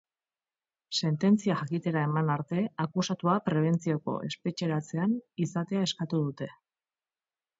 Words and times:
Sententzia 0.99 1.57
jakitera 1.63 2.05
eman 2.07 2.31
arte 2.35 2.63
akusatua 2.85 3.35
prebentzioko 3.49 4.15
espetxeratzean 4.29 5.13
izatea 5.47 5.85
eskatu 5.89 6.23
dute. 6.31 6.49